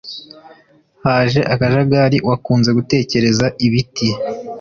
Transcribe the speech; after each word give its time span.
Haje 1.03 1.41
akajagari 1.53 2.17
Wakunze 2.27 2.69
gutekereza 2.77 3.45
ibiti 3.65 4.07